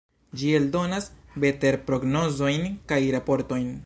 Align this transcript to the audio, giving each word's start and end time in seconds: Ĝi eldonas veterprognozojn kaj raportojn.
Ĝi 0.43 0.47
eldonas 0.59 1.09
veterprognozojn 1.43 2.65
kaj 2.93 3.01
raportojn. 3.17 3.71